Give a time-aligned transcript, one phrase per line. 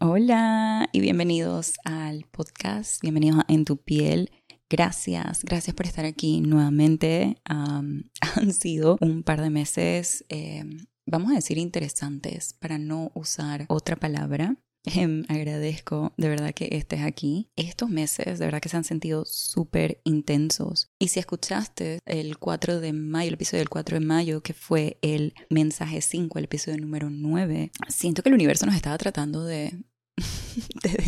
[0.00, 4.30] Hola y bienvenidos al podcast, bienvenidos a En tu piel.
[4.70, 7.36] Gracias, gracias por estar aquí nuevamente.
[7.44, 10.62] han sido un par de meses, eh,
[11.04, 14.56] vamos a decir, interesantes para no usar otra palabra.
[14.94, 17.50] Em, agradezco de verdad que estés aquí.
[17.56, 20.90] Estos meses de verdad que se han sentido súper intensos.
[20.98, 24.98] Y si escuchaste el 4 de mayo, el episodio del 4 de mayo, que fue
[25.02, 29.72] el mensaje 5, el episodio número 9, siento que el universo nos estaba tratando de
[30.82, 31.07] de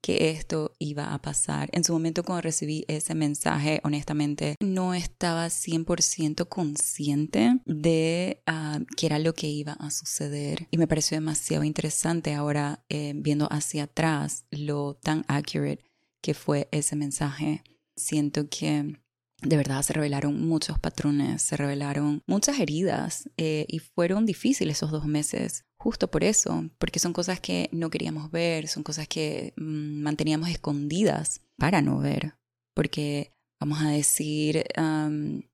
[0.00, 1.68] que esto iba a pasar.
[1.72, 9.06] En su momento cuando recibí ese mensaje, honestamente, no estaba 100% consciente de uh, qué
[9.06, 10.68] era lo que iba a suceder.
[10.70, 15.84] Y me pareció demasiado interesante ahora eh, viendo hacia atrás lo tan accurate
[16.20, 17.62] que fue ese mensaje.
[17.96, 18.96] Siento que
[19.42, 24.90] de verdad se revelaron muchos patrones, se revelaron muchas heridas eh, y fueron difíciles esos
[24.90, 29.52] dos meses justo por eso, porque son cosas que no queríamos ver, son cosas que
[29.58, 32.32] mm, manteníamos escondidas para no ver,
[32.74, 34.64] porque vamos a decir,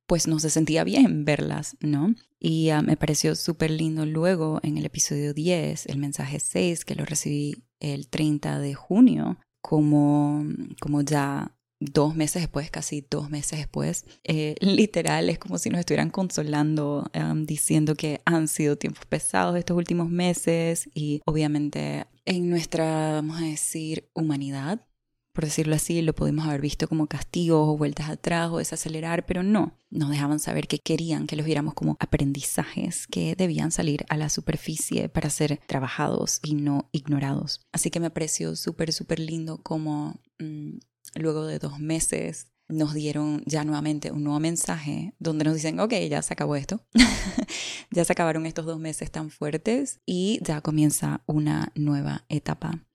[0.06, 2.14] pues no se sentía bien verlas, ¿no?
[2.38, 7.04] Y me pareció súper lindo luego en el episodio 10, el mensaje 6, que lo
[7.04, 10.44] recibí el 30 de junio, como,
[10.80, 15.80] como ya dos meses después, casi dos meses después, eh, literal es como si nos
[15.80, 22.50] estuvieran consolando, um, diciendo que han sido tiempos pesados estos últimos meses y obviamente en
[22.50, 24.86] nuestra, vamos a decir, humanidad,
[25.32, 29.42] por decirlo así, lo pudimos haber visto como castigos o vueltas atrás o desacelerar, pero
[29.42, 34.16] no, nos dejaban saber que querían que los viéramos como aprendizajes que debían salir a
[34.16, 37.60] la superficie para ser trabajados y no ignorados.
[37.72, 40.78] Así que me pareció súper, súper lindo como mm,
[41.14, 45.92] luego de dos meses nos dieron ya nuevamente un nuevo mensaje donde nos dicen, ok,
[46.08, 46.84] ya se acabó esto,
[47.90, 52.86] ya se acabaron estos dos meses tan fuertes y ya comienza una nueva etapa.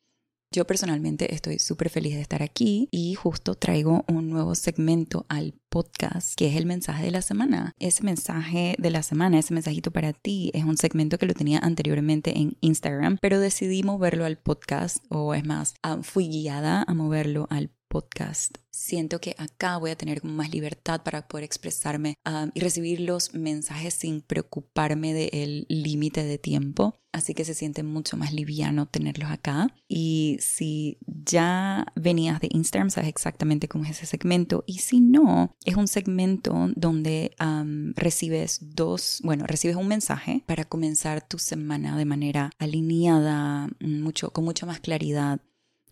[0.56, 5.56] Yo personalmente estoy súper feliz de estar aquí y justo traigo un nuevo segmento al
[5.70, 7.74] podcast que es el mensaje de la semana.
[7.78, 11.59] Ese mensaje de la semana, ese mensajito para ti, es un segmento que lo tenía
[11.59, 15.74] anteriormente en Instagram, pero decidí moverlo al podcast o es más,
[16.04, 18.57] fui guiada a moverlo al podcast.
[18.72, 23.33] Siento que acá voy a tener más libertad para poder expresarme um, y recibir los
[23.33, 27.00] mensajes sin preocuparme del límite de tiempo.
[27.13, 29.73] Así que se siente mucho más liviano tenerlos acá.
[29.88, 34.66] Y si ya venías de Instagram, sabes exactamente cómo es ese segmento.
[34.67, 40.66] Y si no, es un segmento donde um, recibes dos, bueno, recibes un mensaje para
[40.66, 45.39] comenzar tu semana de manera alineada, mucho, con mucha más claridad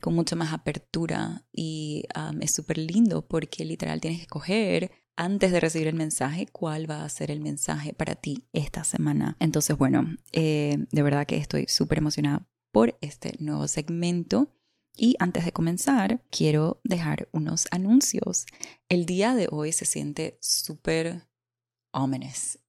[0.04, 2.04] con mucha más apertura y
[2.42, 7.06] es súper lindo porque literal tienes que escoger antes de recibir el mensaje cuál va
[7.06, 9.38] a ser el mensaje para ti esta semana.
[9.40, 14.54] Entonces, bueno, eh, de verdad que estoy súper emocionada por este nuevo segmento.
[14.94, 18.46] Y antes de comenzar, quiero dejar unos anuncios.
[18.90, 21.30] El día de hoy se siente súper
[21.94, 22.60] ominous.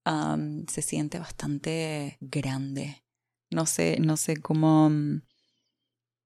[0.68, 3.02] se siente bastante grande.
[3.50, 4.88] No sé, no sé cómo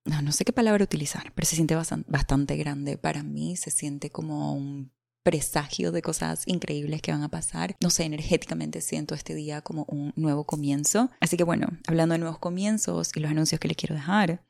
[0.09, 2.97] no, no sé qué palabra utilizar, pero se siente bastante, grande.
[2.97, 4.91] Para mí se siente como un
[5.23, 7.75] presagio de cosas increíbles que van a pasar.
[7.79, 11.11] No sé, energéticamente siento este día como un nuevo comienzo.
[11.19, 14.43] Así que bueno, hablando de nuevos comienzos y los anuncios que les quiero dejar,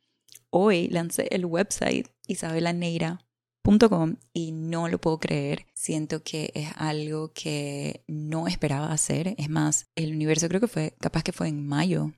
[0.50, 5.66] hoy lancé el website isabelaneira.com y no lo puedo creer.
[5.74, 9.36] Siento que es algo que no esperaba hacer.
[9.38, 12.14] Es más, el universo creo que fue, capaz que fue en mayo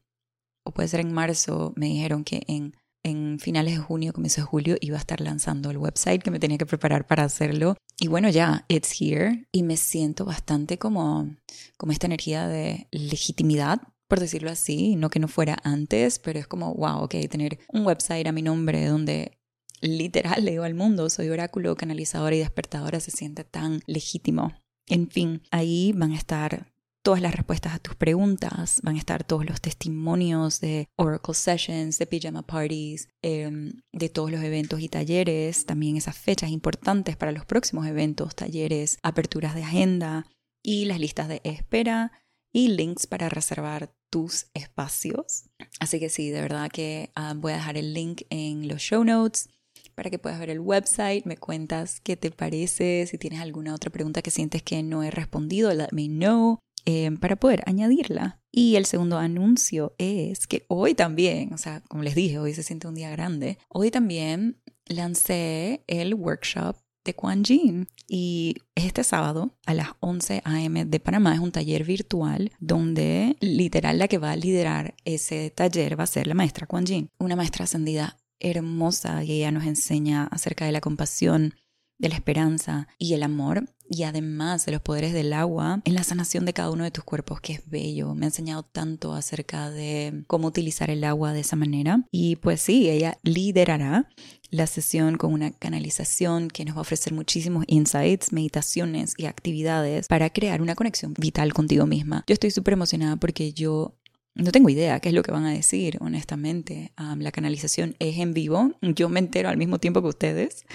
[0.64, 4.48] o puede ser en marzo, me dijeron que en en finales de junio, comienzo de
[4.48, 7.76] julio, iba a estar lanzando el website que me tenía que preparar para hacerlo.
[8.00, 9.48] Y bueno, ya, it's here.
[9.52, 11.36] Y me siento bastante como,
[11.78, 14.96] como esta energía de legitimidad, por decirlo así.
[14.96, 18.42] No que no fuera antes, pero es como, wow, ok, tener un website a mi
[18.42, 19.38] nombre donde
[19.82, 24.54] literal le digo al mundo, soy oráculo, canalizadora y despertadora, se siente tan legítimo.
[24.88, 26.71] En fin, ahí van a estar
[27.04, 31.98] todas las respuestas a tus preguntas, van a estar todos los testimonios de Oracle Sessions,
[31.98, 37.32] de Pijama Parties, em, de todos los eventos y talleres, también esas fechas importantes para
[37.32, 40.28] los próximos eventos, talleres, aperturas de agenda
[40.64, 42.12] y las listas de espera
[42.54, 45.46] y links para reservar tus espacios.
[45.80, 49.04] Así que sí, de verdad que ah, voy a dejar el link en los show
[49.04, 49.50] notes
[49.96, 53.90] para que puedas ver el website, me cuentas qué te parece, si tienes alguna otra
[53.90, 56.60] pregunta que sientes que no he respondido, let me know.
[56.86, 58.40] Em, para poder añadirla.
[58.52, 62.64] Y el segundo anuncio es que hoy también, o sea, como les dije, hoy se
[62.64, 66.76] siente un día grande, hoy también lancé el workshop
[67.06, 67.88] de Quan Yin.
[68.08, 70.86] Y este sábado a las 11 a.m.
[70.86, 76.00] de Panamá es un taller virtual donde literal la que va a liderar ese taller
[76.00, 80.26] va a ser la maestra Quan Yin, una maestra ascendida hermosa y ella nos enseña
[80.26, 81.54] acerca de la compasión,
[82.02, 86.04] de la esperanza y el amor y además de los poderes del agua en la
[86.04, 88.16] sanación de cada uno de tus cuerpos, que es bello.
[88.16, 92.06] Me ha enseñado tanto acerca de cómo utilizar el agua de esa manera.
[92.10, 94.10] Y pues sí, ella liderará
[94.50, 100.08] la sesión con una canalización que nos va a ofrecer muchísimos insights, meditaciones y actividades
[100.08, 102.24] para crear una conexión vital contigo misma.
[102.28, 103.98] Yo estoy súper emocionada porque yo
[104.36, 106.94] no tengo idea qué es lo que van a decir, honestamente.
[107.18, 108.72] la canalización es en vivo.
[108.82, 110.66] Yo me entero al mismo tiempo que ustedes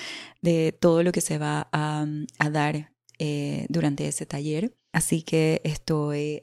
[0.43, 2.06] de todo lo que se va a,
[2.50, 4.76] dar eh, durante ese taller.
[4.93, 6.43] Así que estoy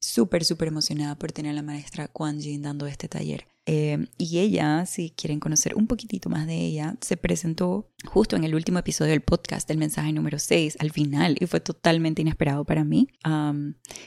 [0.00, 3.46] súper, súper emocionada por tener a la maestra Quan Jin dando este taller.
[3.68, 8.44] Eh, y ella, si quieren conocer un poquitito más de ella, se presentó justo en
[8.44, 12.64] el último episodio del podcast, del mensaje número 6, al final, y fue totalmente inesperado
[12.64, 13.08] para mí.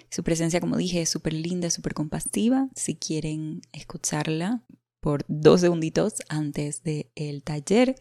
[0.09, 2.69] su presencia, como dije, es súper linda, súper compasiva.
[2.73, 4.63] Si quieren escucharla
[5.01, 7.95] por dos segunditos antes del taller,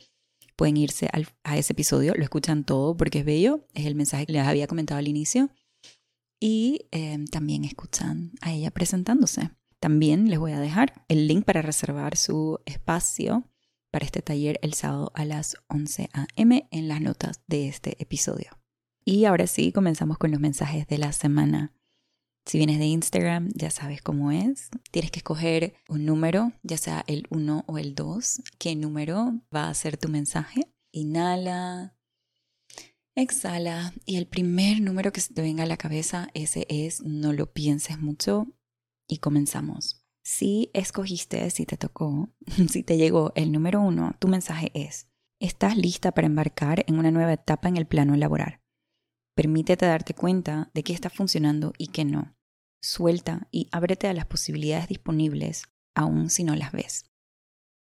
[0.55, 1.08] pueden irse
[1.44, 4.66] a ese episodio, lo escuchan todo porque es bello, es el mensaje que les había
[4.69, 5.50] comentado al inicio.
[6.40, 9.50] Y em, también escuchan a ella presentándose.
[9.80, 13.44] También les voy a dejar el link para reservar su espacio
[13.90, 16.69] para este taller el sábado a las 11 a.m.
[16.70, 18.58] en las notas de este episodio.
[19.04, 21.72] Y ahora sí, comenzamos con los mensajes de la semana.
[22.44, 24.70] Si vienes de Instagram, ya sabes cómo es.
[24.90, 28.42] Tienes que escoger un número, ya sea el 1 o el 2.
[28.58, 30.62] ¿Qué número va a ser tu mensaje?
[30.92, 31.94] Inhala,
[33.14, 37.32] exhala y el primer número que se te venga a la cabeza, ese es, no
[37.32, 38.46] lo pienses mucho,
[39.08, 40.05] y comenzamos.
[40.22, 42.28] Si escogiste, si te tocó,
[42.69, 45.08] si te llegó el número uno, tu mensaje es,
[45.40, 48.60] estás lista para embarcar en una nueva etapa en el plano laboral.
[49.34, 52.37] Permítete darte cuenta de qué está funcionando y qué no.
[52.82, 55.64] Suelta y ábrete a las posibilidades disponibles,
[55.94, 57.10] aun si no las ves.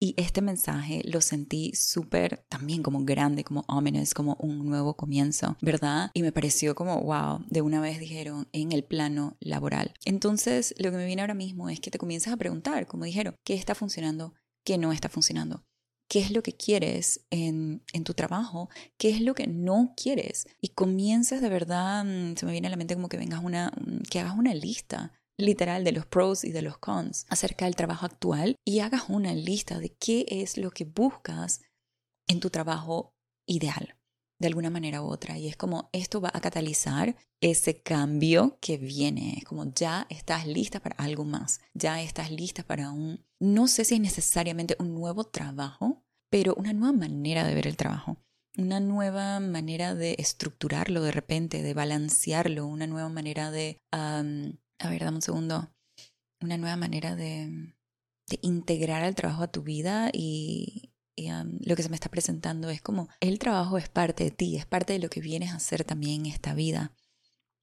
[0.03, 5.57] Y este mensaje lo sentí súper también como grande, como ominous, como un nuevo comienzo,
[5.61, 6.09] ¿verdad?
[6.15, 9.93] Y me pareció como, wow, de una vez dijeron en el plano laboral.
[10.03, 13.35] Entonces, lo que me viene ahora mismo es que te comienzas a preguntar, como dijeron,
[13.45, 14.33] ¿qué está funcionando?
[14.65, 15.63] ¿Qué no está funcionando?
[16.07, 20.45] qué es lo que quieres en, en, tu trabajo, qué es lo que no quieres.
[20.59, 23.71] Y comienzas de verdad, mm, se me viene a la mente como que vengas una,
[24.09, 28.05] que hagas una lista literal de los pros y de los cons acerca del trabajo
[28.05, 31.61] actual y hagas una lista de qué es lo que buscas
[32.27, 33.13] en tu trabajo
[33.47, 33.97] ideal
[34.41, 35.37] de alguna manera u otra.
[35.37, 39.35] Y es como esto va a catalizar ese cambio que viene.
[39.37, 41.61] Es como ya estás lista para algo más.
[41.73, 46.73] Ya estás lista para un, no sé si es necesariamente un nuevo trabajo, pero una
[46.73, 48.17] nueva manera de ver el trabajo.
[48.57, 53.79] Una nueva manera de estructurarlo de repente, de balancearlo, una nueva manera de
[54.83, 55.73] a ver, dame un segundo,
[56.41, 57.73] una nueva manera de,
[58.41, 60.87] integrar el trabajo a tu vida y,
[61.59, 64.65] lo que se me está presentando es como el trabajo es parte de ti, es
[64.65, 66.95] parte de lo que vienes a hacer también en esta vida.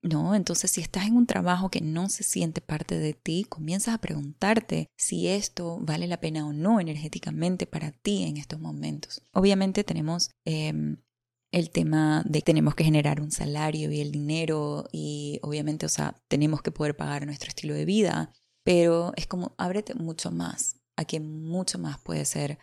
[0.00, 0.37] ¿no?
[0.37, 3.99] Entonces, si estás en un trabajo que no se siente parte de ti, comienzas a
[3.99, 9.23] preguntarte si esto vale la pena o no energéticamente para ti en estos momentos.
[9.32, 10.99] Obviamente tenemos em,
[11.50, 15.88] el tema de que tenemos que generar un salario y el dinero y obviamente, o
[15.88, 18.32] sea, tenemos que poder pagar nuestro estilo de vida,
[18.64, 22.58] pero es como ábrete mucho más, a que mucho más puede ser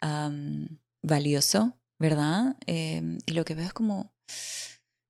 [1.01, 2.57] valioso, ¿verdad?
[2.68, 4.13] Em, y lo que veo es como,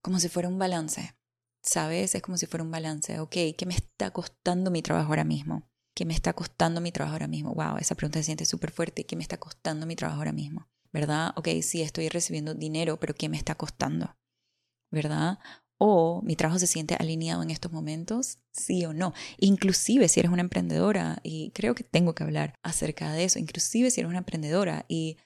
[0.02, 1.16] como si fuera un balance,
[1.62, 2.16] ¿sabes?
[2.16, 5.70] Es como si fuera un balance, ok, ¿qué me está costando mi trabajo ahora mismo?
[5.96, 7.54] ¿Qué me está costando mi trabajo ahora mismo?
[7.54, 9.06] Wow, esa pregunta se siente súper fuerte.
[9.06, 10.68] ¿Qué me está costando mi trabajo ahora mismo?
[10.96, 11.34] ¿Verdad?
[11.36, 14.16] Ok, sí, estoy recibiendo dinero, pero ¿qué me está costando?
[14.92, 15.40] ¿Verdad?
[15.78, 19.14] O mi trabajo se siente alineado en estos momentos, sí o no.
[19.38, 23.92] Inclusive si eres una emprendedora, y creo que tengo que hablar acerca de eso, inclusive
[23.92, 25.18] si eres una emprendedora y,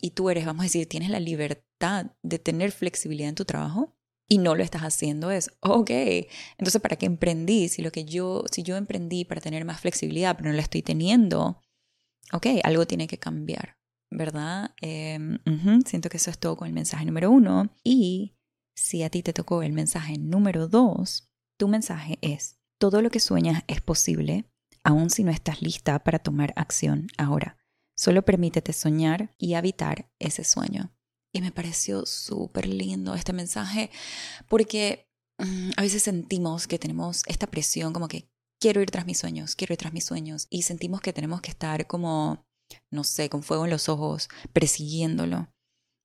[0.00, 3.92] y tú eres, vamos a decir, tienes la libertad de tener flexibilidad en tu trabajo
[4.26, 5.90] y no lo estás haciendo, es, ok,
[6.56, 7.68] entonces ¿para qué emprendí?
[7.68, 10.80] Si, lo que yo, si yo emprendí para tener más flexibilidad, pero no la estoy
[10.80, 11.60] teniendo,
[12.32, 13.79] ok, algo tiene que cambiar.
[14.10, 14.74] ¿Verdad?
[14.80, 15.38] Em,
[15.86, 17.70] siento que eso es todo con el mensaje número uno.
[17.84, 18.36] Y
[18.74, 23.20] si a ti te tocó el mensaje número dos, tu mensaje es, todo lo que
[23.20, 24.50] sueñas es posible,
[24.82, 27.56] aun si no estás lista para tomar acción ahora.
[27.96, 30.90] Solo permítete soñar y habitar ese sueño.
[31.32, 33.90] Y me pareció súper lindo este mensaje
[34.48, 39.18] porque mm, a veces sentimos que tenemos esta presión como que quiero ir tras mis
[39.18, 42.46] sueños, quiero ir tras mis sueños y sentimos que tenemos que estar como
[42.90, 45.48] no sé, con fuego en los ojos, persiguiéndolo.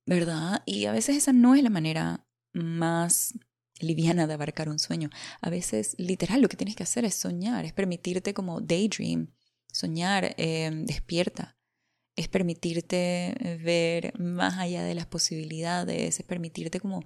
[0.05, 0.61] ¿verdad?
[0.65, 3.33] Y a veces esa no es la manera más
[3.79, 5.09] liviana de abarcar un sueño.
[5.41, 9.33] A veces, literal, lo que tienes que hacer es soñar, es permitirte como daydream,
[9.71, 11.57] soñar eh, despierta,
[12.15, 17.03] es permitirte ver más allá de las posibilidades, es permitirte como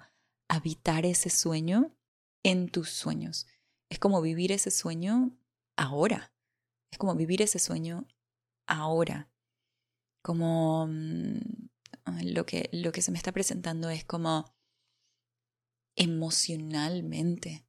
[0.48, 1.96] habitar ese sueño
[2.44, 3.48] en tus sueños.
[3.89, 5.36] Es como vivir ese sueño
[5.78, 6.32] ahora.
[6.92, 8.08] Es como vivir ese sueño
[8.68, 9.32] ahora.
[10.22, 11.40] Como mm,
[12.24, 14.54] lo que, lo que se me está presentando es como
[15.96, 17.66] emocionalmente,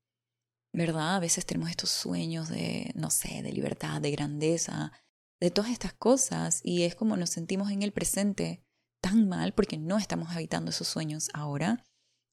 [0.73, 1.16] ¿verdad?
[1.16, 4.92] A veces tenemos estos sueños de, no sé, de libertad, de grandeza,
[5.40, 8.62] de todas estas cosas y es como nos sentimos en el presente
[9.02, 11.85] tan mal porque no estamos habitando esos sueños ahora.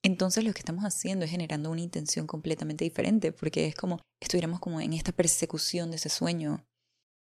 [0.04, 4.60] Entonces lo que estamos haciendo es generando una intención completamente diferente porque es como estuviéramos
[4.60, 6.66] como en esta persecución de ese sueño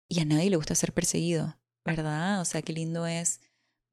[0.09, 2.41] y a nadie le gusta ser perseguido, ¿verdad?
[2.41, 3.41] O sea, qué lindo es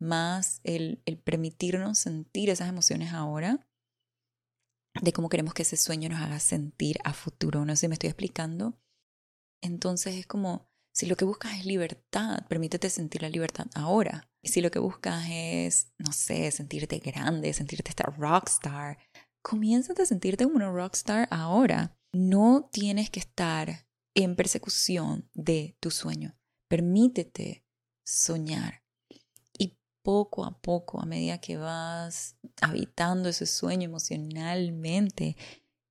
[0.00, 3.66] más el, el permitirnos sentir esas emociones ahora
[5.00, 7.64] de cómo queremos que ese sueño nos haga sentir a futuro.
[7.64, 8.78] No sé si me estoy explicando.
[9.62, 14.30] Entonces es como, si lo que buscas es libertad, permítete sentir la libertad ahora.
[14.42, 18.98] Y si lo que buscas es, no sé, sentirte grande, sentirte esta rockstar,
[19.42, 21.96] comienza a sentirte como una rockstar ahora.
[22.12, 26.38] No tienes que estar en persecución de tu sueño.
[26.68, 27.63] Permítete
[28.04, 28.84] soñar
[30.04, 35.34] poco a poco, a medida que vas habitando ese sueño emocionalmente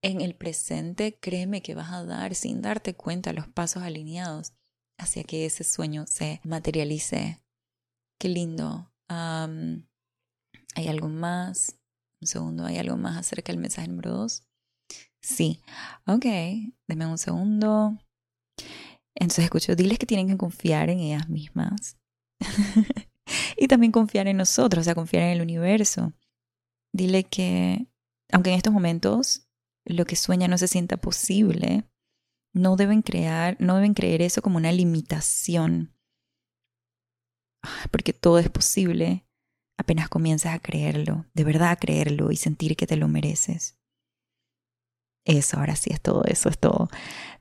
[0.03, 4.53] en el presente, créeme que vas a dar sin darte cuenta los pasos alineados
[4.99, 7.41] hacia que ese sueño se materialice.
[8.19, 8.93] Qué lindo.
[9.07, 9.87] ¿Hay
[10.87, 11.79] algo más?
[12.21, 14.43] Un segundo, ¿hay algo más acerca del mensaje número dos?
[15.21, 15.59] Sí.
[16.05, 16.25] Ok,
[16.87, 17.97] denme un segundo.
[19.15, 21.97] Entonces escucho, diles que tienen que confiar en ellas mismas.
[23.57, 26.13] y también confiar en nosotros, o sea, confiar en el universo.
[26.91, 27.87] Dile que,
[28.31, 29.47] aunque en estos momentos
[29.85, 31.85] lo que sueña no se sienta posible,
[32.53, 35.95] no deben crear, no deben creer eso como una limitación.
[37.91, 39.25] Porque todo es posible
[39.77, 43.77] apenas comienzas a creerlo, de verdad a creerlo y sentir que te lo mereces.
[45.25, 46.89] Eso, ahora sí es todo, eso es todo.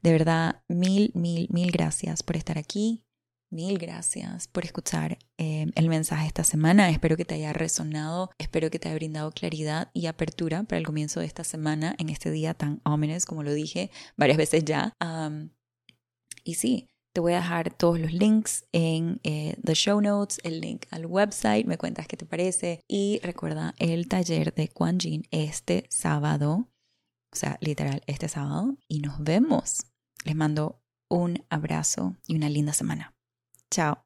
[0.02, 3.04] De verdad, mil, mil, mil gracias por estar aquí.
[3.52, 6.88] Mil gracias por escuchar eh, el mensaje esta semana.
[6.88, 10.86] Espero que te haya resonado, espero que te haya brindado claridad y apertura para el
[10.86, 14.94] comienzo de esta semana en este día tan ominous, como lo dije varias veces ya.
[16.44, 20.62] y sí, te voy a dejar todos los links en eh, the show notes, el
[20.62, 25.24] link al website, me cuentas qué te parece y recuerda el taller de Quan Jin
[25.30, 26.70] este sábado,
[27.30, 29.84] o sea, literal este sábado y nos vemos.
[30.24, 30.80] Les mando
[31.10, 33.14] un abrazo y una linda semana.
[33.72, 34.04] Ciao.